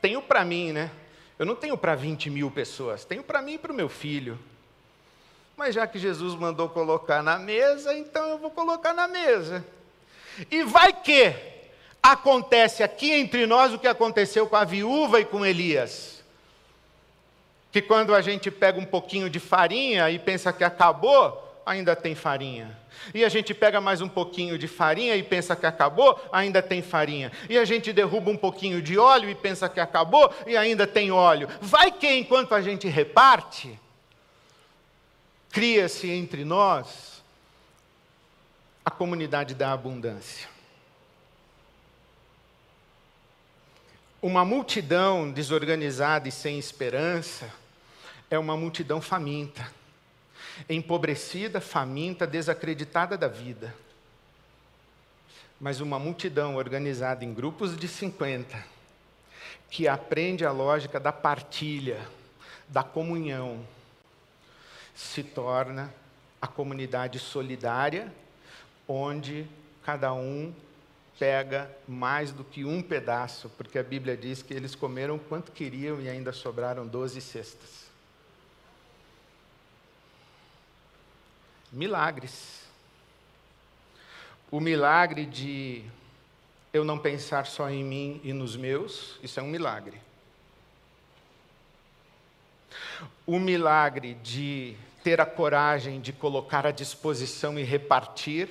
[0.00, 0.88] Tenho para mim, né?
[1.36, 4.38] Eu não tenho para 20 mil pessoas, tenho para mim e para o meu filho.
[5.56, 9.64] Mas já que Jesus mandou colocar na mesa, então eu vou colocar na mesa.
[10.48, 11.34] E vai que
[12.00, 16.22] acontece aqui entre nós o que aconteceu com a viúva e com Elias.
[17.72, 22.14] Que quando a gente pega um pouquinho de farinha e pensa que acabou, ainda tem
[22.14, 22.76] farinha.
[23.14, 26.82] E a gente pega mais um pouquinho de farinha e pensa que acabou, ainda tem
[26.82, 27.30] farinha.
[27.48, 31.10] E a gente derruba um pouquinho de óleo e pensa que acabou e ainda tem
[31.10, 31.48] óleo.
[31.60, 33.78] Vai que enquanto a gente reparte,
[35.50, 37.22] cria-se entre nós
[38.84, 40.48] a comunidade da abundância.
[44.20, 47.52] Uma multidão desorganizada e sem esperança
[48.30, 49.77] é uma multidão faminta,
[50.68, 53.74] empobrecida, faminta, desacreditada da vida.
[55.60, 58.64] Mas uma multidão organizada em grupos de 50,
[59.70, 62.00] que aprende a lógica da partilha,
[62.68, 63.66] da comunhão,
[64.94, 65.92] se torna
[66.40, 68.12] a comunidade solidária,
[68.86, 69.46] onde
[69.84, 70.52] cada um
[71.18, 76.00] pega mais do que um pedaço, porque a Bíblia diz que eles comeram quanto queriam
[76.00, 77.88] e ainda sobraram doze cestas.
[81.70, 82.62] Milagres.
[84.50, 85.84] O milagre de
[86.72, 90.00] eu não pensar só em mim e nos meus, isso é um milagre.
[93.26, 98.48] O milagre de ter a coragem de colocar à disposição e repartir,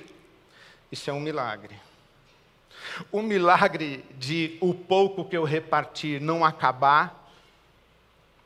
[0.90, 1.76] isso é um milagre.
[3.10, 7.30] O milagre de o pouco que eu repartir não acabar,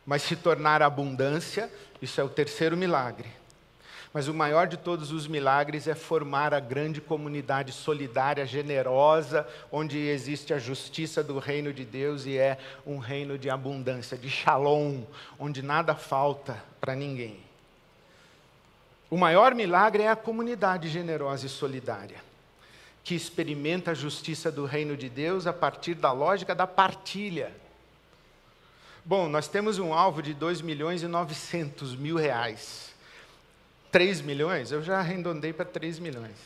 [0.06, 3.41] mas se tornar abundância, isso é o terceiro milagre.
[4.12, 9.98] Mas o maior de todos os milagres é formar a grande comunidade solidária, generosa, onde
[9.98, 15.03] existe a justiça do reino de Deus e é um reino de abundância, de shalom,
[15.38, 17.40] onde nada falta para ninguém.
[19.09, 22.33] O maior milagre é a comunidade generosa e solidária
[23.05, 27.53] que experimenta a justiça do reino de Deus a partir da lógica da partilha.
[29.05, 32.91] Bom, nós temos um alvo de 2 milhões e 900 mil reais.
[33.92, 34.72] 3 milhões?
[34.72, 36.37] Eu já arredondei para 3 milhões.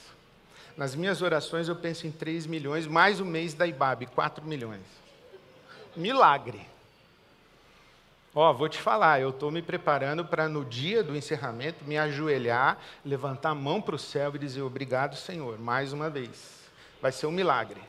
[0.77, 4.83] Nas minhas orações eu penso em 3 milhões, mais o mês da IBAB, 4 milhões.
[5.97, 6.61] Milagre.
[8.35, 11.97] Ó, oh, vou te falar, eu estou me preparando para no dia do encerramento me
[11.97, 16.69] ajoelhar, levantar a mão para o céu e dizer obrigado, Senhor, mais uma vez.
[17.01, 17.81] Vai ser um milagre.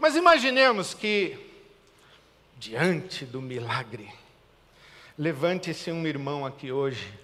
[0.00, 1.38] Mas imaginemos que,
[2.56, 4.10] diante do milagre,
[5.16, 7.23] levante-se um irmão aqui hoje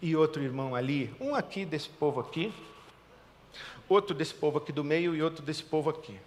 [0.00, 2.52] e outro irmão ali, um aqui desse povo aqui,
[3.88, 6.18] outro desse povo aqui do meio e outro desse povo aqui.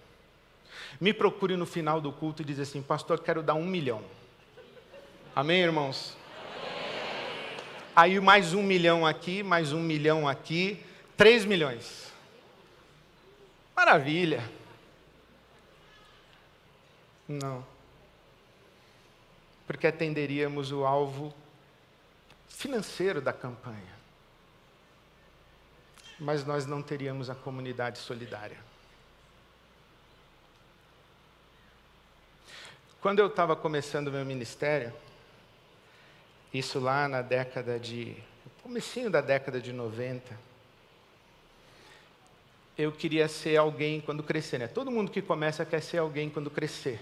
[0.99, 4.01] Me procure no final do culto e diz assim, pastor, quero dar um milhão.
[5.35, 6.15] Amém, irmãos?
[7.95, 10.83] Aí mais um milhão aqui, mais um milhão aqui,
[11.15, 12.11] três milhões.
[13.75, 14.43] Maravilha.
[17.27, 17.65] Não.
[19.65, 21.33] Porque atenderíamos o alvo
[22.47, 23.95] financeiro da campanha.
[26.19, 28.57] Mas nós não teríamos a comunidade solidária.
[33.01, 34.91] Quando eu estava começando meu ministério,
[36.53, 38.15] isso lá na década de.
[38.63, 40.45] comecinho da década de 90.
[42.77, 44.67] Eu queria ser alguém quando crescer, né?
[44.67, 46.99] Todo mundo que começa quer ser alguém quando crescer.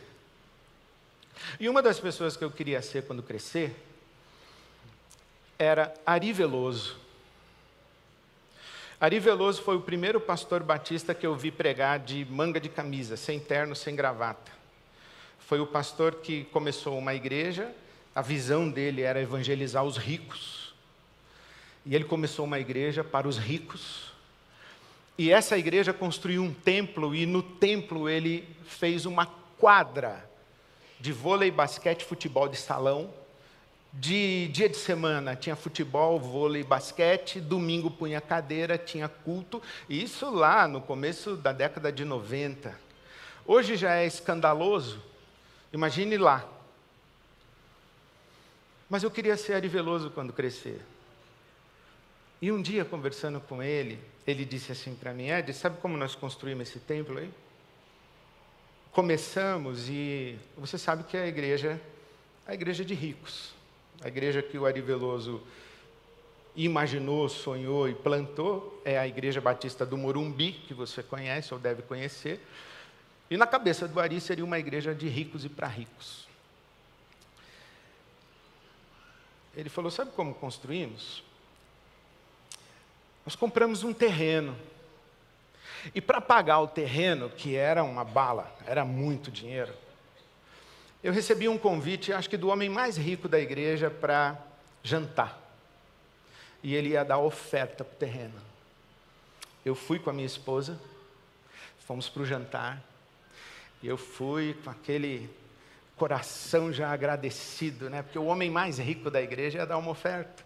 [1.60, 3.76] E uma das pessoas que eu queria ser quando crescer
[5.64, 6.98] era Ari Veloso.
[9.00, 13.18] Ari Veloso foi o primeiro pastor batista que eu vi pregar de manga de camisa,
[13.18, 14.52] sem terno, sem gravata.
[15.40, 17.74] Foi o pastor que começou uma igreja
[18.16, 20.74] a visão dele era evangelizar os ricos.
[21.86, 24.12] E ele começou uma igreja para os ricos.
[25.18, 29.26] E essa igreja construiu um templo, e no templo ele fez uma
[29.58, 30.30] quadra
[31.00, 33.12] de vôlei, basquete, futebol de salão.
[33.94, 39.62] De dia de semana tinha futebol, vôlei, basquete, domingo punha cadeira, tinha culto.
[39.88, 42.76] Isso lá no começo da década de 90.
[43.46, 45.00] Hoje já é escandaloso.
[45.72, 46.48] Imagine lá,
[48.90, 50.80] mas eu queria ser Ari Veloso quando crescer.
[52.40, 56.14] E um dia, conversando com ele, ele disse assim para mim: Ed, sabe como nós
[56.14, 57.32] construímos esse templo aí?
[58.92, 61.82] Começamos e você sabe que a igreja,
[62.46, 63.54] a igreja de ricos,
[64.04, 65.42] a igreja que o Ari Veloso
[66.56, 71.82] imaginou, sonhou e plantou, é a Igreja Batista do Morumbi, que você conhece ou deve
[71.82, 72.46] conhecer.
[73.30, 76.28] E na cabeça do Ari seria uma igreja de ricos e para ricos.
[79.56, 81.24] Ele falou: Sabe como construímos?
[83.26, 84.56] Nós compramos um terreno.
[85.96, 89.74] E para pagar o terreno, que era uma bala, era muito dinheiro,
[91.04, 94.38] eu recebi um convite, acho que do homem mais rico da igreja, para
[94.82, 95.40] jantar.
[96.64, 98.40] e ele ia dar oferta para o terreno.
[99.66, 100.80] Eu fui com a minha esposa,
[101.86, 102.82] fomos para o jantar,
[103.82, 105.30] e eu fui com aquele
[105.98, 108.02] coração já agradecido, né?
[108.02, 110.44] Porque o homem mais rico da igreja ia dar uma oferta.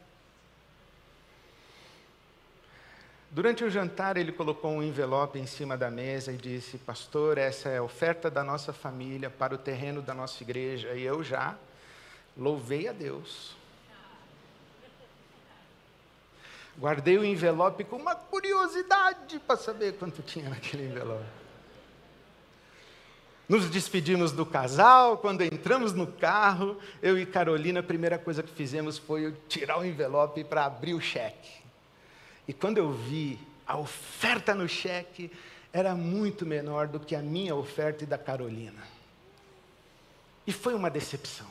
[3.37, 7.69] Durante o jantar, ele colocou um envelope em cima da mesa e disse: Pastor, essa
[7.69, 10.95] é a oferta da nossa família para o terreno da nossa igreja.
[10.95, 11.55] E eu já
[12.35, 13.55] louvei a Deus.
[16.79, 21.23] Guardei o envelope com uma curiosidade para saber quanto tinha naquele envelope.
[23.47, 28.51] Nos despedimos do casal, quando entramos no carro, eu e Carolina, a primeira coisa que
[28.51, 31.66] fizemos foi tirar o envelope para abrir o cheque.
[32.47, 35.31] E quando eu vi a oferta no cheque,
[35.73, 38.81] era muito menor do que a minha oferta e da Carolina.
[40.45, 41.47] E foi uma decepção.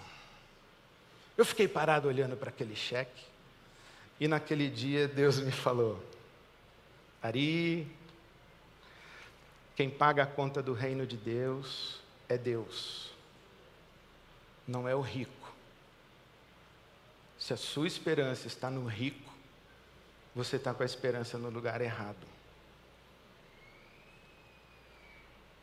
[1.36, 3.24] Eu fiquei parado olhando para aquele cheque,
[4.18, 6.02] e naquele dia Deus me falou:
[7.22, 7.86] Ari,
[9.74, 13.12] quem paga a conta do reino de Deus é Deus,
[14.66, 15.52] não é o rico.
[17.38, 19.35] Se a sua esperança está no rico,
[20.36, 22.26] você está com a esperança no lugar errado.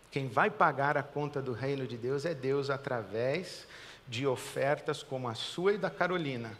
[0.10, 3.68] Quem vai pagar a conta do reino de Deus é Deus através
[4.08, 6.58] de ofertas como a sua e da Carolina,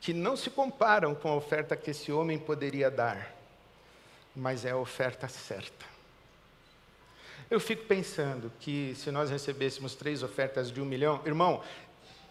[0.00, 3.34] que não se comparam com a oferta que esse homem poderia dar,
[4.34, 5.86] mas é a oferta certa.
[7.50, 11.64] Eu fico pensando que se nós recebêssemos três ofertas de um milhão, irmão,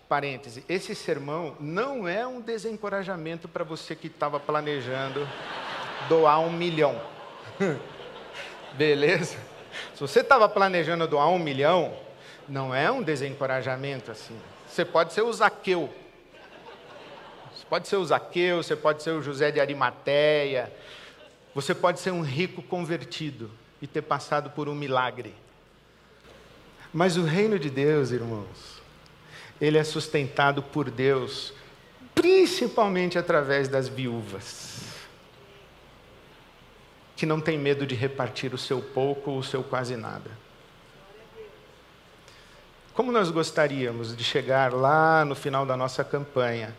[0.07, 5.27] parêntese, esse sermão não é um desencorajamento para você que estava planejando
[6.07, 6.99] doar um milhão.
[8.73, 9.37] Beleza?
[9.93, 11.93] Se você estava planejando doar um milhão,
[12.47, 14.39] não é um desencorajamento assim.
[14.67, 15.89] Você pode ser o Zaqueu.
[17.53, 20.71] Você pode ser o Zaqueu, você pode ser o José de Arimateia.
[21.53, 23.51] Você pode ser um rico convertido
[23.81, 25.33] e ter passado por um milagre.
[26.93, 28.76] Mas o reino de Deus, irmãos,
[29.59, 31.53] ele é sustentado por Deus,
[32.13, 34.83] principalmente através das viúvas,
[37.15, 40.29] que não tem medo de repartir o seu pouco ou o seu quase nada.
[42.93, 46.75] Como nós gostaríamos de chegar lá no final da nossa campanha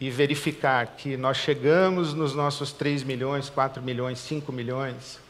[0.00, 5.20] e verificar que nós chegamos nos nossos 3 milhões, 4 milhões, 5 milhões,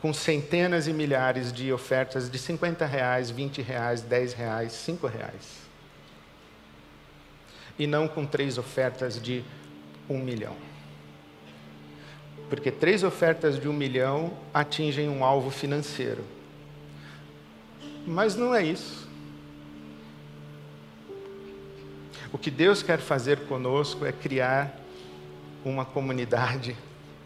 [0.00, 5.60] com centenas e milhares de ofertas de 50 reais, 20 reais, 10 reais, 5 reais.
[7.78, 9.44] E não com três ofertas de
[10.08, 10.56] um milhão.
[12.48, 16.24] Porque três ofertas de um milhão atingem um alvo financeiro.
[18.06, 19.08] Mas não é isso.
[22.32, 24.74] O que Deus quer fazer conosco é criar
[25.64, 26.74] uma comunidade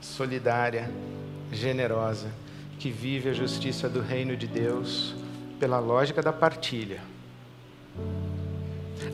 [0.00, 0.90] solidária,
[1.52, 2.43] generosa
[2.84, 5.14] que vive a justiça do reino de Deus
[5.58, 7.00] pela lógica da partilha.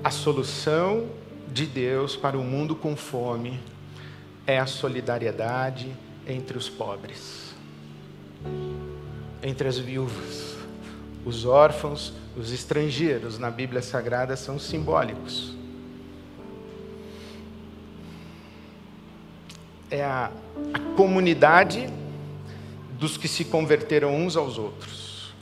[0.03, 1.07] A solução
[1.47, 3.61] de Deus para o mundo com fome
[4.45, 5.95] é a solidariedade
[6.27, 7.55] entre os pobres,
[9.41, 10.57] entre as viúvas,
[11.25, 15.55] os órfãos, os estrangeiros na Bíblia Sagrada são simbólicos.
[19.89, 20.33] É a,
[20.75, 21.89] a comunidade
[23.01, 25.32] dos que se converteram uns aos outros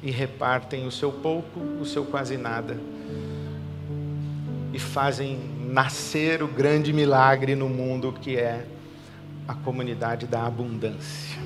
[0.00, 2.78] e repartem o seu pouco, o seu quase nada
[4.72, 8.64] e fazem nascer o grande milagre no mundo que é
[9.46, 11.38] a comunidade da abundância.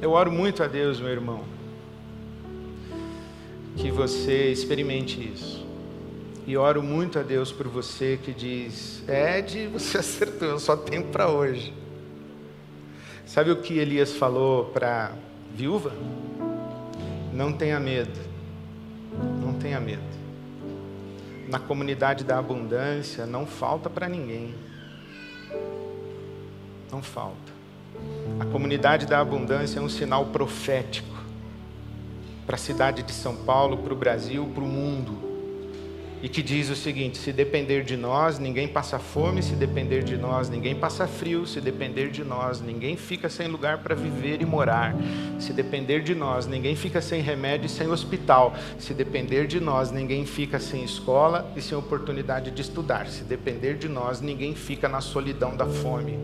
[0.00, 1.42] Eu oro muito a Deus, meu irmão,
[3.76, 5.66] que você experimente isso.
[6.46, 11.04] E oro muito a Deus por você que diz: Ed, você acertou, eu só tenho
[11.04, 11.77] para hoje.
[13.28, 15.12] Sabe o que Elias falou para
[15.54, 15.92] viúva?
[17.30, 18.18] Não tenha medo.
[19.44, 20.00] Não tenha medo.
[21.46, 24.54] Na comunidade da abundância não falta para ninguém.
[26.90, 27.52] Não falta.
[28.40, 31.22] A comunidade da abundância é um sinal profético
[32.46, 35.27] para a cidade de São Paulo, para o Brasil, para o mundo
[36.22, 40.16] e que diz o seguinte: se depender de nós, ninguém passa fome, se depender de
[40.16, 44.44] nós, ninguém passa frio, se depender de nós, ninguém fica sem lugar para viver e
[44.44, 44.94] morar,
[45.38, 49.90] se depender de nós, ninguém fica sem remédio e sem hospital, se depender de nós,
[49.90, 54.88] ninguém fica sem escola e sem oportunidade de estudar, se depender de nós, ninguém fica
[54.88, 56.18] na solidão da fome,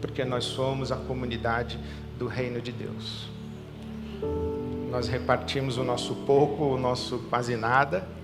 [0.00, 1.78] porque nós somos a comunidade
[2.18, 3.28] do reino de Deus.
[4.90, 8.19] Nós repartimos o nosso pouco, o nosso quase nada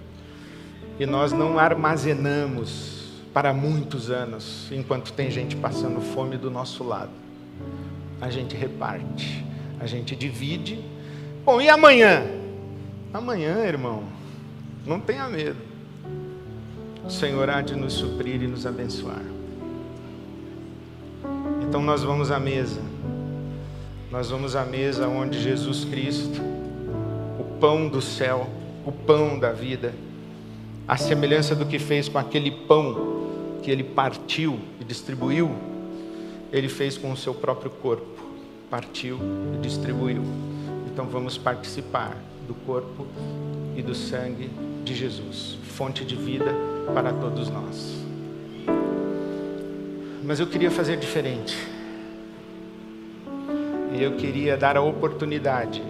[0.99, 2.97] e nós não armazenamos
[3.33, 7.11] para muitos anos, enquanto tem gente passando fome do nosso lado.
[8.21, 9.45] A gente reparte,
[9.79, 10.83] a gente divide.
[11.45, 12.23] Bom, e amanhã?
[13.13, 14.05] Amanhã, irmão,
[14.87, 15.59] não tenha medo.
[17.05, 19.23] O Senhor há de nos suprir e nos abençoar.
[21.63, 22.81] Então nós vamos à mesa.
[24.11, 26.41] Nós vamos à mesa onde Jesus Cristo,
[27.39, 28.49] o pão do céu,
[28.85, 29.93] o pão da vida,
[30.89, 35.51] a semelhança do que fez com aquele pão que ele partiu e distribuiu,
[36.53, 38.25] ele fez com o seu próprio corpo.
[38.71, 39.19] Partiu
[39.55, 40.23] e distribuiu.
[40.87, 42.17] Então vamos participar
[42.47, 43.07] do corpo
[43.77, 44.49] e do sangue
[44.85, 46.55] de Jesus, fonte de vida
[46.95, 47.97] para todos nós.
[50.25, 51.57] Mas eu queria fazer diferente.
[53.97, 55.83] E eu queria dar a oportunidade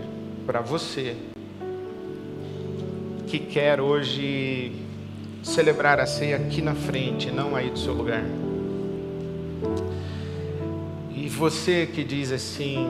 [0.46, 1.16] para você
[3.26, 4.85] que quer hoje
[5.46, 8.24] celebrar a ceia aqui na frente, não aí do seu lugar.
[11.14, 12.88] E você que diz assim: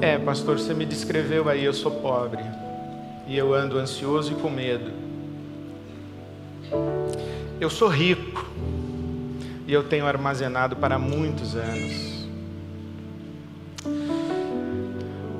[0.00, 2.42] É, pastor, você me descreveu aí, eu sou pobre.
[3.26, 4.90] E eu ando ansioso e com medo.
[7.60, 8.44] Eu sou rico.
[9.66, 12.28] E eu tenho armazenado para muitos anos.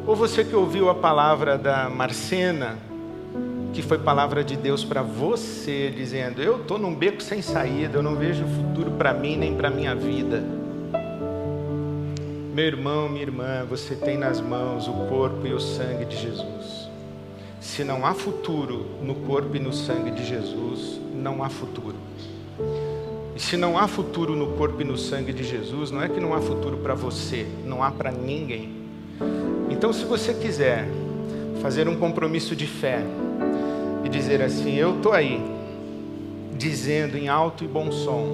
[0.07, 2.79] Ou você que ouviu a palavra da Marcena,
[3.75, 8.03] que foi palavra de Deus para você, dizendo: Eu estou num beco sem saída, eu
[8.03, 10.43] não vejo futuro para mim nem para minha vida.
[12.55, 16.89] Meu irmão, minha irmã, você tem nas mãos o corpo e o sangue de Jesus.
[17.61, 21.97] Se não há futuro no corpo e no sangue de Jesus, não há futuro.
[23.35, 26.21] E se não há futuro no corpo e no sangue de Jesus, não é que
[26.21, 28.73] não há futuro para você, não há para ninguém.
[29.69, 30.87] Então, se você quiser
[31.61, 33.03] fazer um compromisso de fé,
[34.15, 35.43] dizer assim: Eu estou aí,
[36.57, 38.27] dizendo em alto e bom som: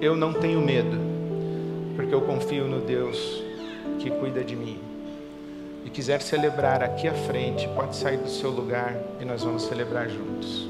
[0.00, 0.96] Eu não tenho medo,
[1.96, 3.42] porque eu confio no Deus
[3.98, 4.78] que cuida de mim.
[5.84, 10.08] E quiser celebrar aqui à frente, pode sair do seu lugar e nós vamos celebrar
[10.08, 10.68] juntos.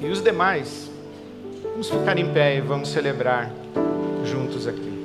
[0.00, 0.90] E os demais,
[1.62, 3.50] vamos ficar em pé e vamos celebrar
[4.24, 4.95] juntos aqui.